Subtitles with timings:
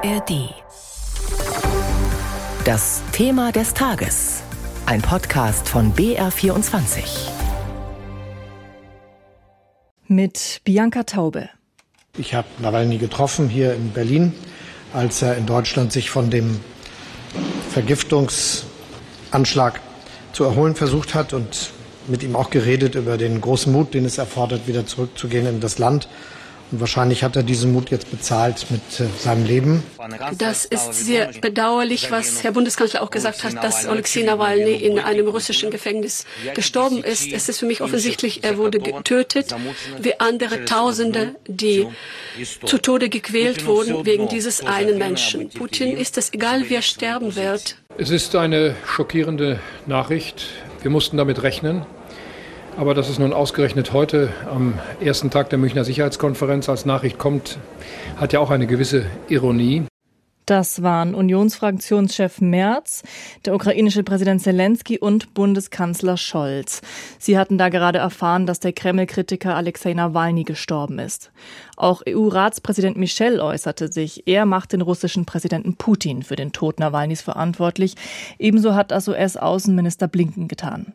[0.00, 0.54] ARD.
[2.64, 4.44] Das Thema des Tages.
[4.86, 7.00] Ein Podcast von BR24.
[10.06, 11.48] Mit Bianca Taube.
[12.16, 14.32] Ich habe Nawalny getroffen hier in Berlin,
[14.92, 16.60] als er in Deutschland sich von dem
[17.70, 19.80] Vergiftungsanschlag
[20.32, 21.72] zu erholen versucht hat und
[22.06, 25.78] mit ihm auch geredet über den großen Mut, den es erfordert, wieder zurückzugehen in das
[25.78, 26.08] Land
[26.70, 29.82] und wahrscheinlich hat er diesen Mut jetzt bezahlt mit äh, seinem Leben.
[30.36, 35.28] Das ist sehr bedauerlich, was Herr Bundeskanzler auch gesagt hat, dass Alexei Nawalny in einem
[35.28, 37.32] russischen Gefängnis gestorben ist.
[37.32, 39.54] Es ist für mich offensichtlich, er wurde getötet,
[40.00, 41.86] wie andere Tausende, die
[42.64, 45.50] zu Tode gequält wurden wegen dieses einen Menschen.
[45.50, 47.76] Putin ist es egal, wer sterben wird.
[47.96, 50.46] Es ist eine schockierende Nachricht.
[50.82, 51.84] Wir mussten damit rechnen.
[52.78, 57.58] Aber dass es nun ausgerechnet heute am ersten Tag der Münchner Sicherheitskonferenz als Nachricht kommt,
[58.18, 59.87] hat ja auch eine gewisse Ironie.
[60.48, 63.02] Das waren Unionsfraktionschef Merz,
[63.44, 66.80] der ukrainische Präsident Zelensky und Bundeskanzler Scholz.
[67.18, 71.32] Sie hatten da gerade erfahren, dass der Kreml-Kritiker Alexei Nawalny gestorben ist.
[71.76, 74.26] Auch EU-Ratspräsident Michel äußerte sich.
[74.26, 77.96] Er macht den russischen Präsidenten Putin für den Tod Nawalnys verantwortlich.
[78.38, 80.94] Ebenso hat das US-Außenminister Blinken getan.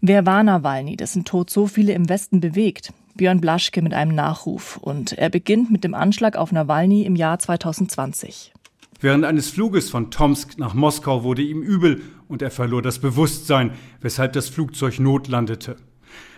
[0.00, 2.94] Wer war Nawalny, dessen Tod so viele im Westen bewegt?
[3.14, 4.78] Björn Blaschke mit einem Nachruf.
[4.78, 8.54] Und er beginnt mit dem Anschlag auf Nawalny im Jahr 2020.
[9.00, 13.72] Während eines Fluges von Tomsk nach Moskau wurde ihm übel und er verlor das Bewusstsein,
[14.00, 15.76] weshalb das Flugzeug notlandete.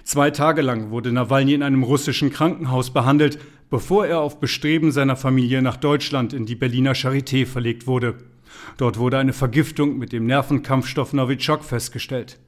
[0.02, 3.38] Zwei Tage lang wurde Nawalny in einem russischen Krankenhaus behandelt,
[3.70, 8.16] bevor er auf Bestreben seiner Familie nach Deutschland in die Berliner Charité verlegt wurde.
[8.76, 12.38] Dort wurde eine Vergiftung mit dem Nervenkampfstoff Novichok festgestellt.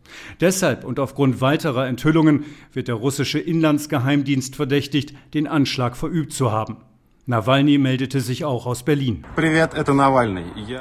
[0.40, 6.78] Deshalb und aufgrund weiterer Enthüllungen wird der russische Inlandsgeheimdienst verdächtigt, den Anschlag verübt zu haben.
[7.30, 9.24] Nawalny meldete sich auch aus Berlin.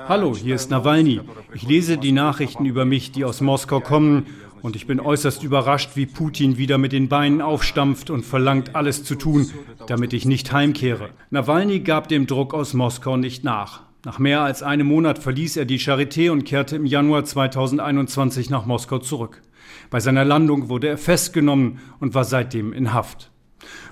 [0.08, 1.22] Hallo, hier ist Nawalny.
[1.53, 4.26] Ich lese die Nachrichten über mich, die aus Moskau kommen,
[4.64, 9.04] und ich bin äußerst überrascht, wie Putin wieder mit den Beinen aufstampft und verlangt, alles
[9.04, 9.48] zu tun,
[9.86, 11.11] damit ich nicht heimkehre.
[11.30, 13.83] Nawalny gab dem Druck aus Moskau nicht nach.
[14.04, 18.65] Nach mehr als einem Monat verließ er die Charité und kehrte im Januar 2021 nach
[18.65, 19.43] Moskau zurück.
[19.92, 23.30] Bei seiner Landung wurde er festgenommen und war seitdem in Haft.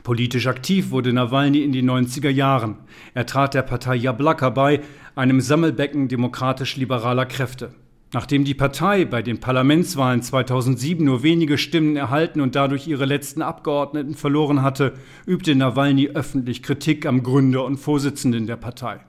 [0.04, 2.78] Politisch aktiv wurde Nawalny in den 90er Jahren.
[3.14, 4.82] Er trat der Partei Jablaka bei,
[5.16, 7.74] einem Sammelbecken demokratisch-liberaler Kräfte.
[8.14, 13.42] Nachdem die Partei bei den Parlamentswahlen 2007 nur wenige Stimmen erhalten und dadurch ihre letzten
[13.42, 14.94] Abgeordneten verloren hatte,
[15.26, 19.02] übte Nawalny öffentlich Kritik am Gründer und Vorsitzenden der Partei.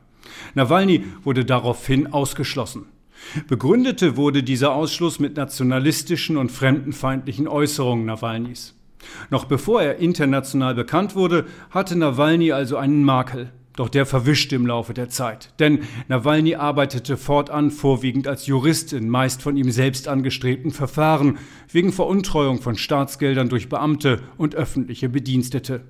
[0.54, 2.86] Nawalny wurde daraufhin ausgeschlossen.
[3.46, 8.78] Begründete wurde dieser Ausschluss mit nationalistischen und fremdenfeindlichen Äußerungen Nawalnys.
[9.31, 13.53] Noch bevor er international bekannt wurde, hatte Nawalny also einen Makel.
[13.78, 15.54] Doch der verwischte im Laufe der Zeit.
[15.60, 21.38] Denn Nawalny arbeitete fortan vorwiegend als Jurist in meist von ihm selbst angestrebten Verfahren
[21.70, 25.82] wegen Veruntreuung von Staatsgeldern durch Beamte und öffentliche Bedienstete.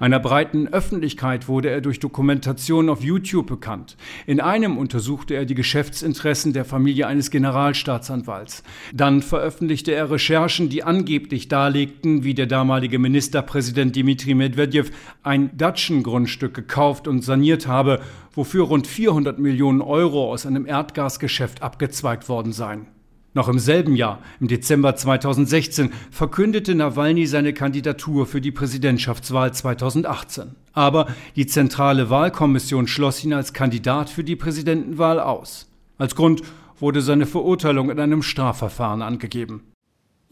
[0.00, 3.96] Einer breiten Öffentlichkeit wurde er durch Dokumentationen auf YouTube bekannt.
[4.26, 8.62] In einem untersuchte er die Geschäftsinteressen der Familie eines Generalstaatsanwalts.
[8.92, 14.90] Dann veröffentlichte er Recherchen, die angeblich darlegten, wie der damalige Ministerpräsident Dmitri Medvedev
[15.22, 18.00] ein Datschengrundstück gekauft und saniert habe,
[18.34, 22.86] wofür rund 400 Millionen Euro aus einem Erdgasgeschäft abgezweigt worden seien.
[23.34, 30.54] Noch im selben Jahr, im Dezember 2016, verkündete Nawalny seine Kandidatur für die Präsidentschaftswahl 2018.
[30.74, 35.70] Aber die Zentrale Wahlkommission schloss ihn als Kandidat für die Präsidentenwahl aus.
[35.96, 36.42] Als Grund
[36.78, 39.71] wurde seine Verurteilung in einem Strafverfahren angegeben.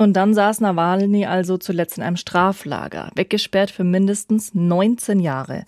[0.01, 5.67] Und dann saß Nawalny also zuletzt in einem Straflager, weggesperrt für mindestens 19 Jahre.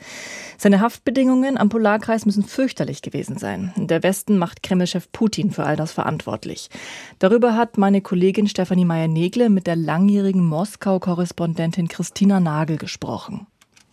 [0.57, 3.75] Seine Haftbedingungen am Polarkreis müssen fürchterlich gewesen sein.
[3.77, 6.71] Der Westen macht Kremlchef Putin für all das verantwortlich.
[7.19, 13.47] Darüber hat meine Kollegin Stefanie Meyer-Negle mit der langjährigen Moskau-Korrespondentin Christina Nagel gesprochen.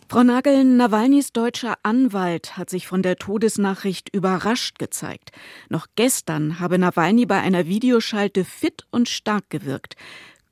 [0.08, 5.30] Frau Nagel, Nawalnys deutscher Anwalt hat sich von der Todesnachricht überrascht gezeigt.
[5.68, 9.94] Noch gestern habe Nawalny bei einer Videoschalte fit und stark gewirkt.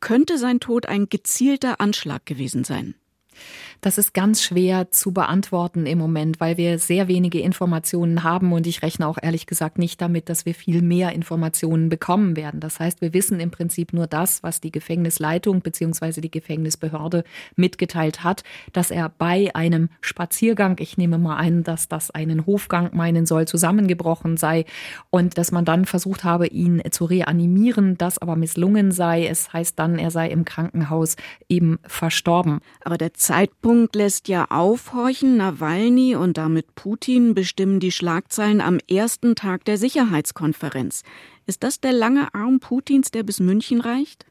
[0.01, 2.95] Könnte sein Tod ein gezielter Anschlag gewesen sein?
[3.81, 8.67] Das ist ganz schwer zu beantworten im Moment, weil wir sehr wenige Informationen haben und
[8.67, 12.59] ich rechne auch ehrlich gesagt nicht damit, dass wir viel mehr Informationen bekommen werden.
[12.59, 16.21] Das heißt, wir wissen im Prinzip nur das, was die Gefängnisleitung bzw.
[16.21, 17.23] die Gefängnisbehörde
[17.55, 18.43] mitgeteilt hat,
[18.73, 23.47] dass er bei einem Spaziergang, ich nehme mal ein, dass das einen Hofgang meinen soll,
[23.47, 24.65] zusammengebrochen sei
[25.11, 29.29] und dass man dann versucht habe, ihn zu reanimieren, das aber misslungen sei.
[29.29, 31.15] Es heißt dann, er sei im Krankenhaus
[31.49, 32.59] eben verstorben.
[32.81, 35.37] Aber der Zeitpunkt Schwerpunkt lässt ja aufhorchen.
[35.37, 41.03] Nawalny und damit Putin bestimmen die Schlagzeilen am ersten Tag der Sicherheitskonferenz.
[41.45, 44.25] Ist das der lange Arm Putins, der bis München reicht?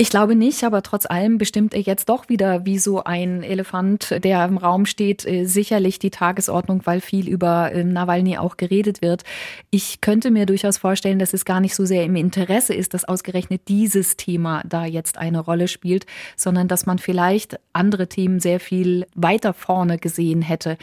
[0.00, 4.22] Ich glaube nicht, aber trotz allem bestimmt er jetzt doch wieder wie so ein Elefant,
[4.22, 9.02] der im Raum steht, äh, sicherlich die Tagesordnung, weil viel über äh, Nawalny auch geredet
[9.02, 9.24] wird.
[9.70, 13.06] Ich könnte mir durchaus vorstellen, dass es gar nicht so sehr im Interesse ist, dass
[13.06, 16.06] ausgerechnet dieses Thema da jetzt eine Rolle spielt,
[16.36, 20.78] sondern dass man vielleicht andere Themen sehr viel weiter vorne gesehen hätte.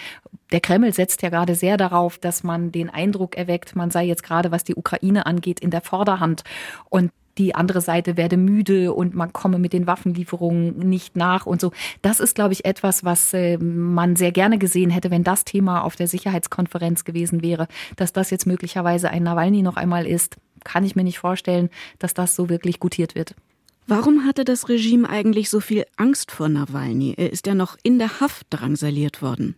[0.51, 4.23] Der Kreml setzt ja gerade sehr darauf, dass man den Eindruck erweckt, man sei jetzt
[4.23, 6.43] gerade, was die Ukraine angeht, in der Vorderhand.
[6.89, 11.61] Und die andere Seite werde müde und man komme mit den Waffenlieferungen nicht nach und
[11.61, 11.71] so.
[12.01, 15.83] Das ist, glaube ich, etwas, was äh, man sehr gerne gesehen hätte, wenn das Thema
[15.83, 17.67] auf der Sicherheitskonferenz gewesen wäre.
[17.95, 22.13] Dass das jetzt möglicherweise ein Nawalny noch einmal ist, kann ich mir nicht vorstellen, dass
[22.13, 23.35] das so wirklich gutiert wird.
[23.87, 27.13] Warum hatte das Regime eigentlich so viel Angst vor Nawalny?
[27.17, 29.55] Er ist ja noch in der Haft drangsaliert worden.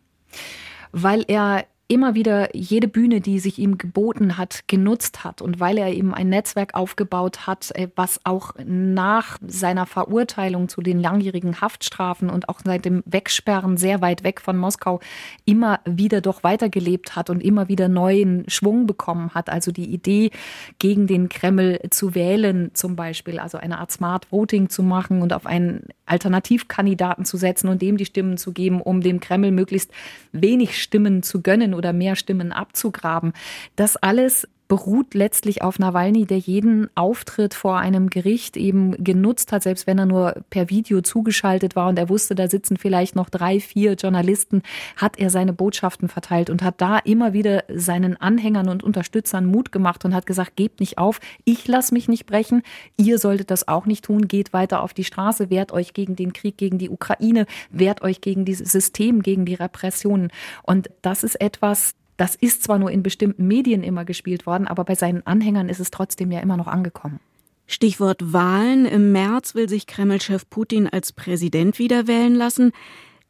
[0.91, 5.77] Weil er immer wieder jede Bühne, die sich ihm geboten hat, genutzt hat und weil
[5.77, 11.61] er eben ein Netzwerk aufgebaut hat, äh, was auch nach seiner Verurteilung zu den langjährigen
[11.61, 14.99] Haftstrafen und auch seit dem Wegsperren sehr weit weg von Moskau
[15.45, 19.49] immer wieder doch weitergelebt hat und immer wieder neuen Schwung bekommen hat.
[19.49, 20.31] Also die Idee,
[20.79, 25.31] gegen den Kreml zu wählen zum Beispiel, also eine Art Smart Voting zu machen und
[25.31, 29.91] auf einen Alternativkandidaten zu setzen und dem die Stimmen zu geben, um dem Kreml möglichst
[30.33, 33.33] wenig Stimmen zu gönnen oder mehr Stimmen abzugraben.
[33.75, 39.63] Das alles beruht letztlich auf Nawalny, der jeden Auftritt vor einem Gericht eben genutzt hat,
[39.63, 43.29] selbst wenn er nur per Video zugeschaltet war und er wusste, da sitzen vielleicht noch
[43.29, 44.63] drei, vier Journalisten,
[44.97, 49.71] hat er seine Botschaften verteilt und hat da immer wieder seinen Anhängern und Unterstützern Mut
[49.71, 52.63] gemacht und hat gesagt, gebt nicht auf, ich lasse mich nicht brechen,
[52.97, 56.33] ihr solltet das auch nicht tun, geht weiter auf die Straße, wehrt euch gegen den
[56.33, 60.29] Krieg gegen die Ukraine, wehrt euch gegen dieses System, gegen die Repressionen.
[60.63, 64.83] Und das ist etwas, das ist zwar nur in bestimmten Medien immer gespielt worden, aber
[64.83, 67.19] bei seinen Anhängern ist es trotzdem ja immer noch angekommen.
[67.67, 68.85] Stichwort Wahlen.
[68.85, 72.71] Im März will sich Kreml-Chef Putin als Präsident wiederwählen lassen.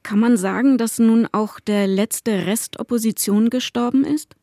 [0.04, 4.36] Kann man sagen, dass nun auch der letzte Rest Opposition gestorben ist?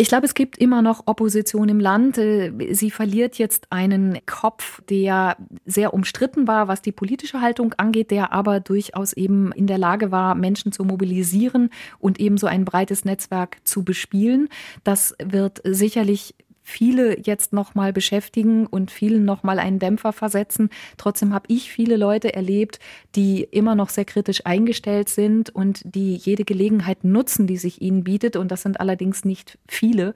[0.00, 2.16] Ich glaube, es gibt immer noch Opposition im Land.
[2.16, 5.36] Äh, sie verliert jetzt einen Kopf, der
[5.66, 10.10] sehr umstritten war, was die politische Haltung angeht, der aber durchaus eben in der Lage
[10.10, 11.68] war, Menschen zu mobilisieren
[11.98, 14.48] und eben so ein breites Netzwerk zu bespielen.
[14.84, 16.34] Das wird sicherlich
[16.70, 20.70] viele jetzt noch mal beschäftigen und vielen noch mal einen Dämpfer versetzen.
[20.96, 22.78] Trotzdem habe ich viele Leute erlebt,
[23.14, 28.04] die immer noch sehr kritisch eingestellt sind und die jede Gelegenheit nutzen, die sich ihnen
[28.04, 28.36] bietet.
[28.36, 30.14] Und das sind allerdings nicht viele,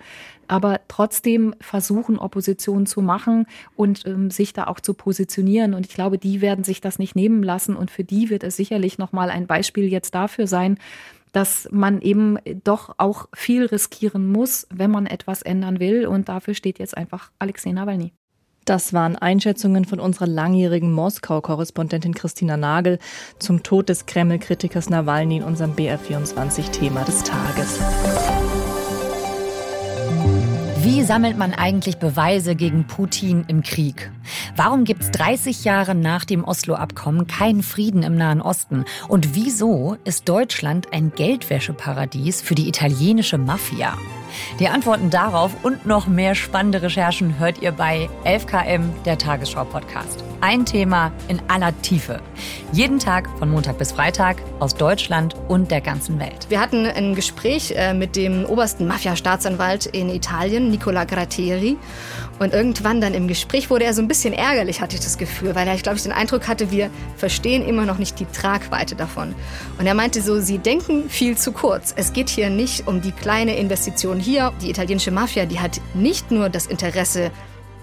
[0.49, 3.47] aber trotzdem versuchen, Opposition zu machen
[3.77, 5.75] und ähm, sich da auch zu positionieren.
[5.75, 7.77] Und ich glaube, die werden sich das nicht nehmen lassen.
[7.77, 10.79] Und für die wird es sicherlich noch mal ein Beispiel jetzt dafür sein,
[11.35, 16.07] dass man eben doch auch viel riskieren muss, wenn man etwas ändern will.
[16.07, 18.13] Und dafür steht jetzt einfach Alexei Nawalny.
[18.65, 22.99] Das waren Einschätzungen von unserer langjährigen Moskau-Korrespondentin Christina Nagel
[23.39, 27.79] zum Tod des Kreml-Kritikers Nawalny in unserem BR24-Thema des Tages.
[31.05, 34.11] Wie sammelt man eigentlich Beweise gegen Putin im Krieg?
[34.56, 38.87] Warum gibt es 30 Jahre nach dem Oslo-Abkommen keinen Frieden im Nahen Osten?
[39.06, 43.99] Und wieso ist Deutschland ein Geldwäscheparadies für die italienische Mafia?
[44.58, 50.24] Die Antworten darauf und noch mehr spannende Recherchen hört ihr bei 11KM, der Tagesschau-Podcast.
[50.41, 52.20] Ein Thema in aller Tiefe.
[52.72, 56.46] Jeden Tag von Montag bis Freitag aus Deutschland und der ganzen Welt.
[56.50, 61.79] Wir hatten ein Gespräch äh, mit dem obersten Mafia-Staatsanwalt in Italien, Nicola Gratteri.
[62.41, 65.55] Und irgendwann dann im Gespräch wurde er so ein bisschen ärgerlich, hatte ich das Gefühl,
[65.55, 68.96] weil er, ich glaube, ich den Eindruck hatte, wir verstehen immer noch nicht die Tragweite
[68.96, 69.34] davon.
[69.79, 71.94] Und er meinte so, Sie denken viel zu kurz.
[71.96, 74.53] Es geht hier nicht um die kleine Investition hier.
[74.63, 77.31] Die italienische Mafia, die hat nicht nur das Interesse,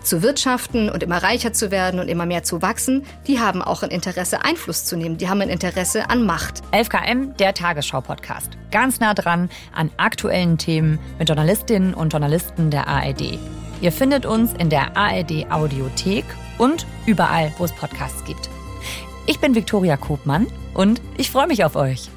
[0.04, 3.84] zu wirtschaften und immer reicher zu werden und immer mehr zu wachsen, die haben auch
[3.84, 5.18] ein Interesse, Einfluss zu nehmen.
[5.18, 6.62] Die haben ein Interesse an Macht.
[6.72, 8.58] 11KM, der Tagesschau-Podcast.
[8.72, 13.38] Ganz nah dran an aktuellen Themen mit Journalistinnen und Journalisten der ARD.
[13.82, 16.26] Ihr findet uns in der ARD Audiothek
[16.58, 18.50] und überall, wo es Podcasts gibt.
[19.28, 22.10] Ich bin Viktoria Kobmann und ich freue mich auf euch.